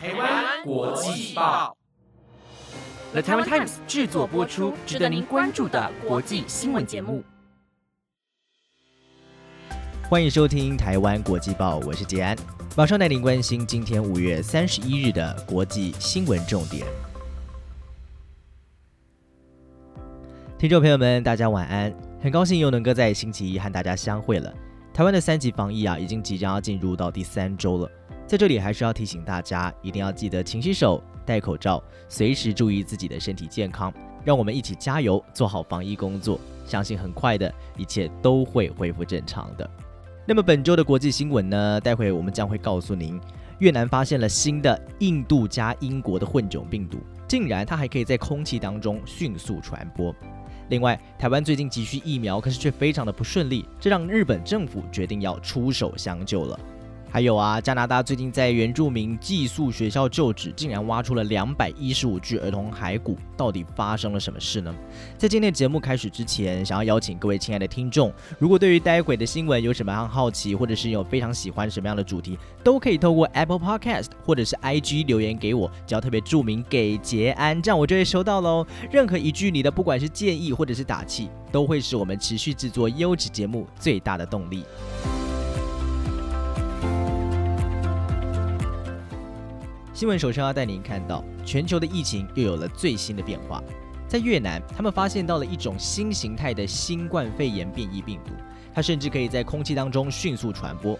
[0.00, 1.76] 台湾国际报
[3.10, 7.24] ，The Taiwan Times 制作播出，值得您关注的国际新闻节目。
[10.08, 12.36] 欢迎收听台湾国际报，我是杰安，
[12.76, 16.86] 马上带您关心今天五月三十一日的国际新闻重点。
[20.56, 21.92] 听众朋友们，大家晚安，
[22.22, 24.54] 很高兴又能够在星期一和大家相会了。
[24.94, 27.90] 台湾的三级防疫啊，已经即将要进入到第三周了。
[28.28, 33.90] 在这里还是要提醒大家，一定要记得勤洗手、戴口罩，随时注意自己的身体健康。
[34.22, 36.38] 让我们一起加油，做好防疫工作。
[36.66, 39.68] 相信很快的一切都会恢复正常的。
[40.26, 41.80] 那么本周的国际新闻呢？
[41.80, 43.18] 待会我们将会告诉您，
[43.60, 50.14] 越南发现了新的印度加英国的混种病毒，竟然它还可以在空气当中迅速传播。
[50.68, 56.60] 另外，台湾最近急需疫苗，可是却非常的不顺利，这让日本政府决定要出手相救了。
[57.10, 64.74] 还有啊，加拿大最近在原住民寄宿学校旧址，竟然挖出了两百一十五具儿童骸骨，到底发生了什么事呢？
[65.16, 78.66] 在今天节目开始之前，想要邀请各位亲爱的听众，如果对于待会的新闻有什么样好奇，或者是有非常喜欢什么样的主题，都可以透过 Apple Podcast 或者是 IG 留言给我，只要特别注明给杰安，这样我就会收到喽。
[78.92, 84.62] 任何一句你的，不管是建议或者是打气，都会是我们持续制作优质节目最大的动力。
[89.98, 93.60] 新闻首先要带您看到，全球的疫情又有了最新的变化。
[94.06, 98.30] 在越南，他们发现到了一种新形态的新冠肺炎变异病毒，
[98.72, 100.96] 它甚至可以在空气当中迅速传播。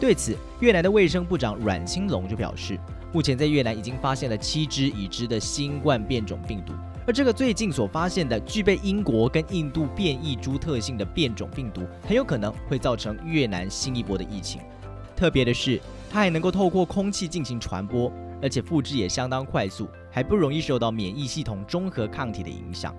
[0.00, 2.76] 对此，越南的卫生部长阮清龙就表示，
[3.12, 6.72] 目前在越南已经发现了七只已知的新冠变种病毒，
[7.06, 14.60] 而这个最近所发现的具备英国跟印度变异株特性的变种病毒，很有可能会造成越南新一波的疫情。
[15.14, 18.12] 特别的是，它还能够透过空气进行传播。
[18.42, 22.94] 而且复制也相当快速，还不容易受到免疫系统中和抗体的影响。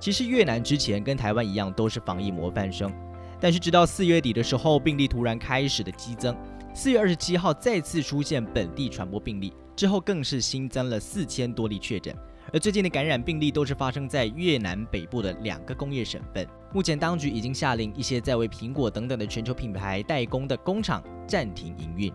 [0.00, 2.92] 其实越南之前跟台湾一样都是防疫模范生，
[3.40, 6.36] 但是直到四月底的时候，病例突然开始的激增。
[6.74, 12.14] 四月二十七号再次出现本地传播病例，之后更是新增了四千多例确诊。
[12.52, 16.46] 而最近的感染病例都是发生在越南北部的两个工业省份。
[16.72, 22.12] 目前当局已经下令一些在为苹果等等的全球品牌代工的工厂暂停营运。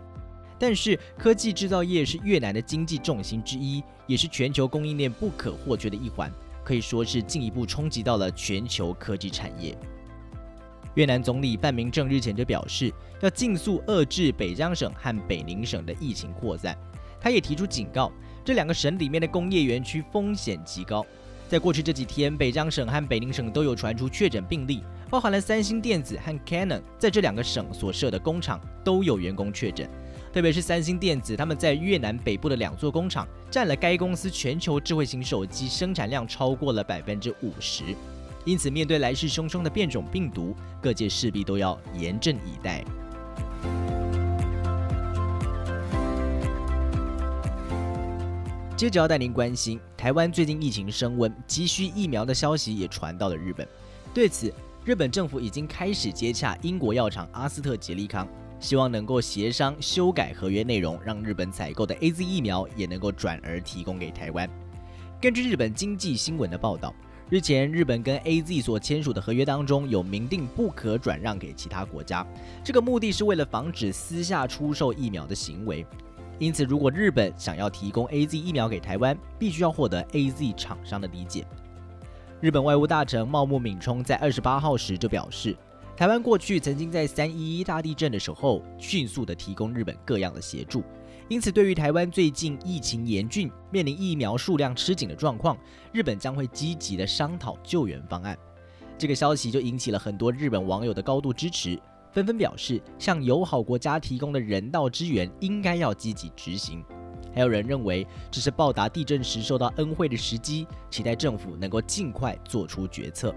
[0.65, 6.31] 但是，科技制造业是越南的经济重心之一，也是全球供应链不可或缺的一环，
[6.63, 9.77] 可以说是进一步冲击到了全球科技产业。
[10.95, 16.77] 越南总理范明正日前就表示，要尽速遏制北江省和北宁省的疫情扩散。
[17.19, 18.09] 他也提出警告，
[18.45, 21.05] 这两个省里面的工业园区风险极高。
[21.49, 29.89] 在过去这几天，北江省和北宁省都有传出确诊病例，包含了三星电子和 Canon 在这两个省所设的工厂都有员工确诊。
[30.33, 37.83] 特别是三星电子，他们在越南北部的两座工厂占了该公司全球智慧型手机生产量超过了百分之五十。
[38.43, 42.83] 因此，面对来势汹汹的变种病毒，各界势必都要严阵以待。
[48.75, 53.67] 接着要带您关心，台湾最近疫情升温，急需疫苗的消息也传到了日本。
[54.15, 54.51] 对此，
[54.83, 58.27] 日本政府已经开始接洽英国药厂阿斯特捷利康。
[58.63, 64.49] 希望能够协商修改合约内容，让日本采购的 A Z 疫苗也能够转而提供给台湾。
[65.19, 66.95] 根据日本经济新闻的报道，
[67.29, 72.25] 日前日本跟 A Z 所签署的合约当中有明定不可转让给其他国家，
[72.63, 75.85] 这个目的是为了防止私下出售疫苗的行为。
[76.39, 81.45] 因此，如果日本想要提供 A Z 疫苗给台湾，必须要获得 A Z 厂商的理解。
[82.39, 85.53] 日本外务大臣茂木敏充在二十八号时就表示。
[85.95, 90.83] 台湾过去曾经在三一一大地震的时候，迅速的提供日本各样的协助，
[91.29, 95.55] 因此对于台湾最近疫情严峻、面临疫苗数量吃紧的状况，
[95.91, 98.35] 日本将会积极的商讨救援方案。
[98.97, 101.79] 这个消息就引起了很多日本网友的高度支持，
[102.11, 106.83] 纷纷表示向友好国家提供的人道支援应该要积极执行。
[107.35, 113.33] 还有人认为这是报答地震时受到恩惠的时机，期待政府能够尽快做出决策。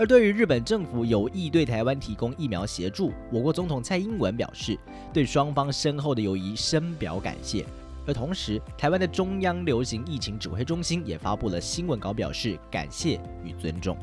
[0.00, 4.74] 而对于日本政府有意对台湾提供疫苗协助，我国总统蔡英文表示
[5.12, 7.66] 对双方深厚的友谊深表感谢。
[8.06, 13.94] 而同时，台湾的中央流行疫情指挥中心也发布了新闻稿，表示感谢与尊重。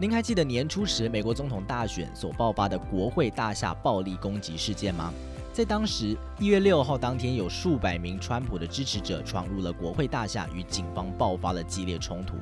[0.00, 5.12] 您还记得年初时美国总统大选所爆发的国会大厦暴力攻击事件吗？
[5.54, 12.34] 在当时一月六号当天，有数百名川普的支持者闯入了国会大厦，与警方爆发了激烈冲突。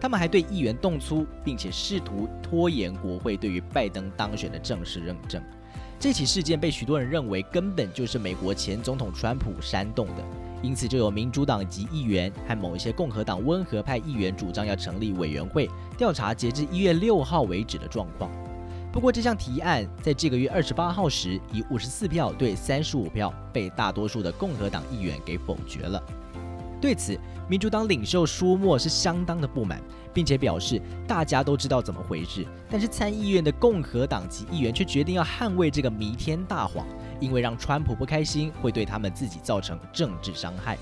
[0.00, 5.42] 他们还对议员动粗，并且试图拖延国会对于拜登当选的正式认证。
[5.98, 10.22] 这起事件被许多人认为根本就是美国前总统川普煽动的，
[10.62, 15.68] 因此就有民主党籍议员和某一些共和党温和派议员主张要成立委员会
[15.98, 18.30] 调查截至一月六号为止的状况。
[18.92, 26.02] 不过这项提案在这个月二十八号时以五十四票对三十五票被大多数的共和党议员给否决了。
[26.80, 27.16] 对此，
[27.48, 29.80] 民主党领袖舒默是相当的不满，
[30.12, 36.84] 并且表示大家都知道怎么回事，但是参议院的共和党籍议员却决定要捍卫这个弥天大谎，
[37.20, 40.76] 因为让川普不开心会对他们自己造成政治伤害。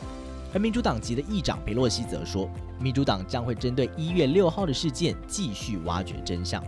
[0.54, 2.49] 而民主党籍的议长佩洛西则说，
[2.81, 6.64] 民主党将会针对一月六号的事件继续挖掘真相。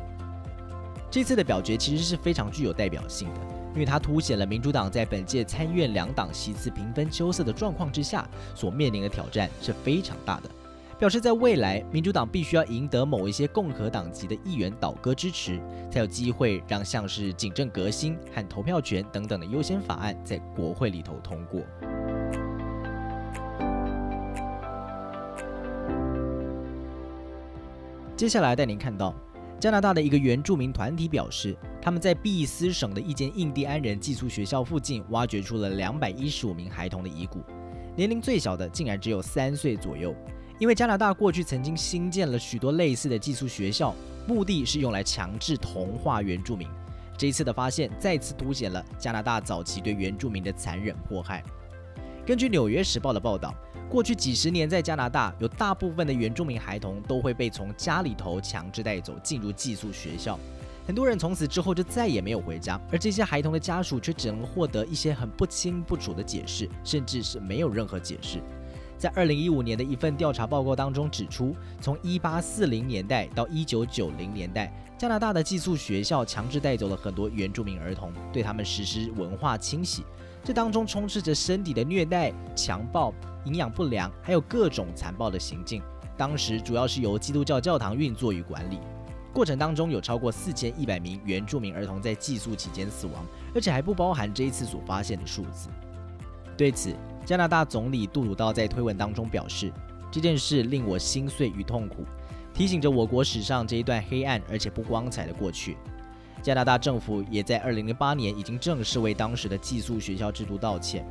[1.10, 3.40] 这次的表决其实是非常具有代表性的。
[3.72, 10.50] 因为它凸显了民主党在本届参院两党席次平分秋色的状况之下所面临的挑战是非常大的，
[10.98, 21.62] 表示在未来民主党必须要赢得某一些共和党籍的议员倒戈支持，才有机会让像是警政革新和投票权等等的优先法案在国会里头通过。
[28.16, 29.14] 接下来带您看到。
[29.60, 37.40] 加拿大的一个原住民团体表示，他们在毕斯省的一间印第安人寄宿学校附近挖掘出了两百一十五名孩童的遗骨，
[37.94, 40.16] 年龄最小的竟然只有三岁左右。
[40.58, 43.94] 因为加拿大过去曾经新建了许多类似的寄宿学校，
[44.26, 46.66] 目的是用来强制同化原住民。
[47.18, 51.44] 这一次的发现再次凸显了加拿大早期对原住民的残忍迫害。
[52.30, 53.52] 根据《纽约时报》的报道。
[53.88, 60.38] 过去几十年，在加拿大，有大部分的原住民孩童都会被从家里头强制带走，进入寄宿学校。
[60.86, 68.40] 很多人从此之后就再也没有回家，而这些孩童的家属却只能获得一些很不清不楚的解释，甚至是没有任何解释。
[68.96, 80.04] 在二零一五年的一份调查报告当中指出，从一八四零年代到一九九零年代，加拿大的寄宿学校强制带走了很多原住民儿童，对他们实施文化清洗。
[80.42, 83.12] 这当中充斥着身体的虐待、强暴、
[83.44, 85.82] 营养不良，还有各种残暴的行径。
[86.16, 88.78] 当时主要是由基督教教堂运作与管理。
[89.32, 95.68] 过程当中有超过四千一百名原住民儿童在寄宿期间死亡，而且还不包含这一次所发现的数字。
[96.56, 96.94] 对此，
[97.24, 99.72] 加拿大总理杜鲁道在推文当中表示
[100.10, 102.04] ：“这件事令我心碎与痛苦，
[102.52, 105.76] 提醒着我国史上这一段黑暗而且不光彩的过去。”
[106.42, 111.06] 加拿大政府也在2008年已经正式为当时的寄宿学校制度道歉。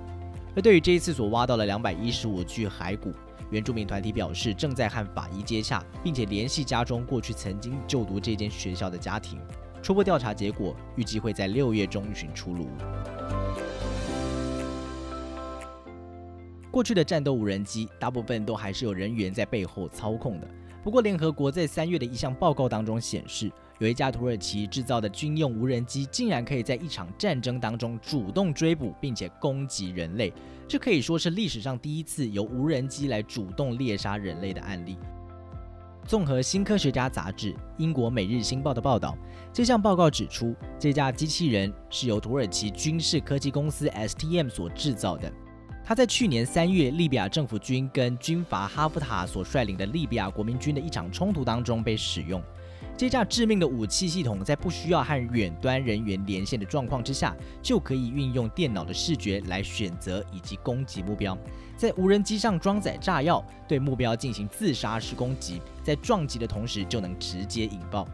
[0.55, 3.11] 而对于这一次所挖到的215具骸骨，
[3.51, 9.39] 原住民团体表示正在和法医接洽，并且联系家中过去曾经就读这间学校的家庭。
[9.81, 12.67] 初步调查结果预计会在六月中旬出炉。
[16.71, 20.47] 过去的战斗无人机大部分都还是有人员在背后操控的。
[20.83, 30.33] 不过，联合国在三月的一项报告当中显示，有一架土耳其制造的军用无人机竟然可以在一场战争当中主动追捕并且攻击人类，
[30.67, 34.97] 这可以说是历史上第一次由无人机来主动猎杀人类的案例。
[36.05, 39.17] 综合《新科学家》杂志、英国《每日新报》的报道，
[39.53, 45.31] 这项报告指出，这架机器人是由土耳其军事科技公司 STM 所制造的。
[45.85, 52.43] 他在去年三月，利比亚政府军跟军阀哈夫塔所率领的利比亚国民军的一场冲突当中被使用。
[52.97, 61.37] 这架致命的武器系统在不需要和远端人员连线的状况之下，就可以运用电脑的视觉来选择以及攻击目标。
[61.77, 68.05] 在无人机上装载炸药，对目标进行自杀式攻击，在撞击的同时就能直接引爆。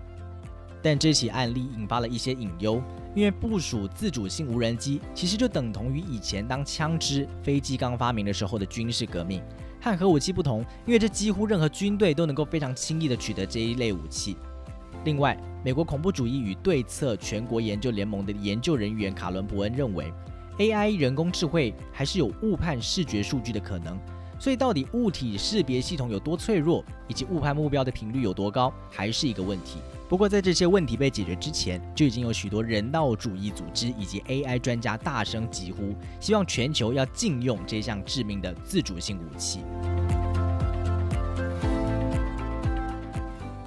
[0.83, 2.79] 但这起案例引发了一些隐忧，
[3.15, 9.41] 因为部署自主性无人机其实就等同于以前当枪支、飞机刚发明的时候的军事革命。
[9.81, 14.37] 和核武器不同，因为这几乎任何军队都能够非常轻易的取得这一类武器。
[15.05, 20.11] 另外，美国恐怖主义与对策全国研究联盟的研究人员卡伦伯恩认为
[20.57, 23.97] ，AI 人工智慧还是有误判视觉数据的可能。
[24.39, 29.77] 所以，到底物体识别系统有多脆弱，以及误判目标的频率有多高，还是一个问题。
[30.09, 39.59] 不过，在这些问题被解决之前，就已经有许多人道主义组织以及 AI 专家大声疾呼，希望全球要禁用这项致命的自主性武器。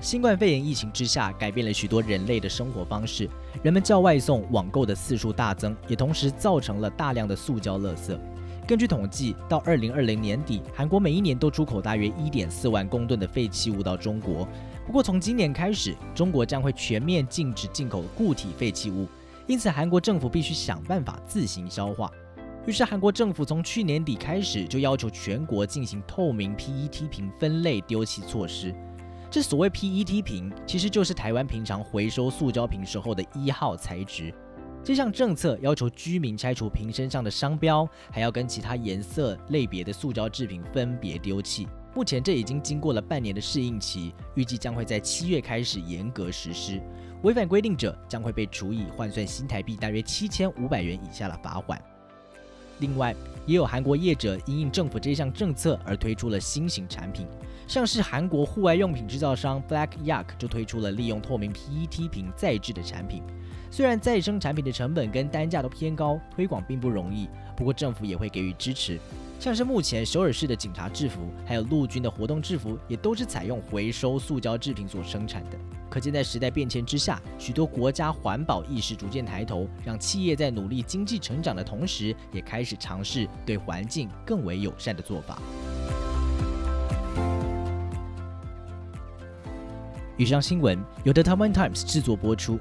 [0.08, 3.28] 新冠肺炎疫情之下，改变了许多人类的生活方式，
[3.62, 8.18] 人们叫外送、网购的次数大增，也同时造成了大量的塑胶垃圾。
[8.66, 14.48] 根据统计，到二零二零年底，韩国每一年都出口大约一点四万公吨的废弃物到中国。
[14.86, 19.06] 不过，从今年开始，中国将会全面禁止进口固体废弃物，
[19.46, 22.10] 因此韩国政府必须想办法自行消化。
[22.64, 28.74] 于是，韩国政府从去年底开始就要求全国进行透明 PET 瓶分类丢弃措施。
[29.30, 34.32] 这所谓 PET 瓶，其实就是台湾平常回收塑胶瓶时候的一号材质。
[34.82, 41.68] 这项政策要求居民拆除瓶身上的商标，还要跟其他颜色类别的塑胶制品分别丢弃。
[41.94, 46.80] 目前这已经经过了半年的适应期，预计将会在七月开始严格实施。
[47.22, 51.78] 违反规定者将会被处以换算新台币大约七千五百元以下的罚款。
[52.80, 53.14] 另外，
[53.46, 57.26] 也有韩国业者因应政府这项政策而推出了新型产品，
[57.66, 63.22] 像是韩国户外用品制造商 Black Yak 就推出了利用透明 PET 瓶再制的产品。
[63.70, 68.98] 虽然再生产品的成本跟单价都偏高，推广并不容易，不过政府也会给予支持。
[69.38, 75.58] 像是目前首尔市的警察制服，还有陆军的活动制服，也都是采用回收塑胶制品所生产的。
[75.90, 85.38] 可见在时代变迁之下，许多国家环保意识逐渐抬头，让企业在努力经济成长的同时，也开始尝试对环境更为友善的做法。
[90.16, 92.58] 以上新闻由 The Taiwan Times 制作播出，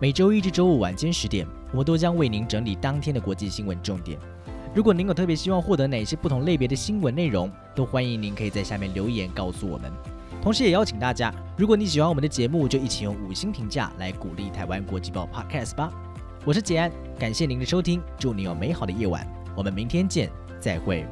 [0.00, 4.18] 每周一至周五晚间十点，我们都将为您整理当天的国际新闻重点。
[4.74, 9.90] 如果您有特别希望获得哪些不同类别的新闻内容，都欢迎您可以在下面留言告诉我们。
[10.46, 15.90] 同时，也邀请大家，如果你喜欢我们的节目，就一起用五星评价来鼓励台湾国际报 Podcast 吧。
[16.44, 16.88] 我是杰安，
[17.18, 19.26] 感谢您的收听，祝你有美好的夜晚，
[19.56, 21.04] 我们明天见，再会。